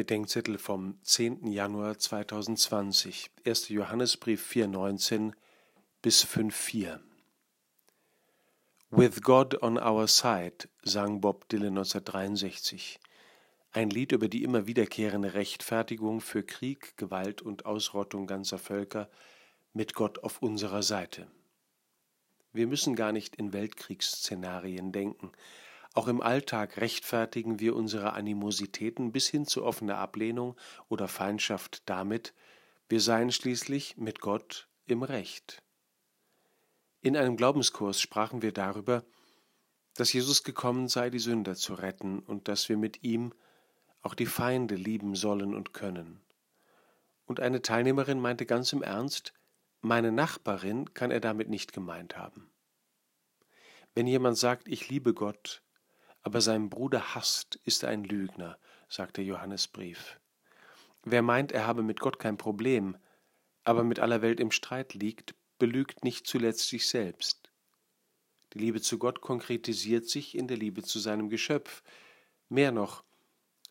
[0.00, 1.52] Bedenkzettel vom 10.
[1.52, 3.68] Januar 2020, 1.
[3.68, 5.32] Johannesbrief 4,19
[6.00, 7.00] bis 5,4.
[8.88, 12.98] With God on Our Side sang Bob Dylan 1963.
[13.72, 19.10] Ein Lied über die immer wiederkehrende Rechtfertigung für Krieg, Gewalt und Ausrottung ganzer Völker
[19.74, 21.26] mit Gott auf unserer Seite.
[22.54, 25.30] Wir müssen gar nicht in Weltkriegsszenarien denken.
[25.92, 30.56] Auch im Alltag rechtfertigen wir unsere Animositäten bis hin zu offener Ablehnung
[30.88, 32.32] oder Feindschaft damit,
[32.88, 35.62] wir seien schließlich mit Gott im Recht.
[37.00, 39.04] In einem Glaubenskurs sprachen wir darüber,
[39.94, 43.32] dass Jesus gekommen sei, die Sünder zu retten und dass wir mit ihm
[44.02, 46.20] auch die Feinde lieben sollen und können.
[47.26, 49.32] Und eine Teilnehmerin meinte ganz im Ernst,
[49.80, 52.50] meine Nachbarin kann er damit nicht gemeint haben.
[53.94, 55.62] Wenn jemand sagt, ich liebe Gott,
[56.22, 60.18] aber seinen Bruder hasst, ist ein Lügner, sagt der Johannesbrief.
[61.02, 62.96] Wer meint, er habe mit Gott kein Problem,
[63.64, 67.50] aber mit aller Welt im Streit liegt, belügt nicht zuletzt sich selbst.
[68.52, 71.82] Die Liebe zu Gott konkretisiert sich in der Liebe zu seinem Geschöpf.
[72.48, 73.04] Mehr noch,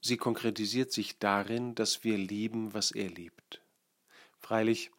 [0.00, 3.62] sie konkretisiert sich darin, dass wir lieben, was er liebt.
[4.38, 4.90] Freilich,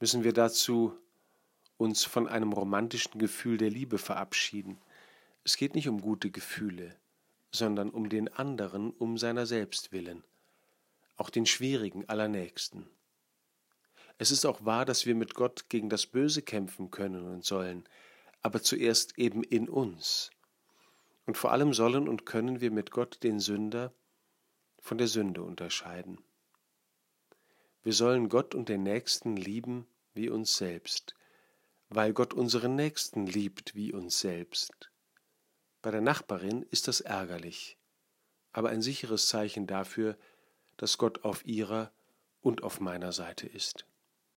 [0.00, 0.98] müssen wir dazu
[1.78, 4.78] uns von einem romantischen Gefühl der Liebe verabschieden.
[5.46, 6.96] Es geht nicht um gute Gefühle,
[7.52, 10.24] sondern um den anderen um seiner selbst willen,
[11.14, 12.90] auch den schwierigen allernächsten.
[14.18, 17.88] Es ist auch wahr, dass wir mit Gott gegen das Böse kämpfen können und sollen,
[18.42, 20.32] aber zuerst eben in uns.
[21.26, 23.94] Und vor allem sollen und können wir mit Gott den Sünder
[24.80, 26.18] von der Sünde unterscheiden.
[27.84, 31.14] Wir sollen Gott und den Nächsten lieben wie uns selbst,
[31.88, 34.90] weil Gott unseren Nächsten liebt wie uns selbst.
[35.86, 37.78] Bei der Nachbarin ist das ärgerlich,
[38.50, 40.18] aber ein sicheres Zeichen dafür,
[40.78, 41.92] dass Gott auf ihrer
[42.40, 43.86] und auf meiner Seite ist.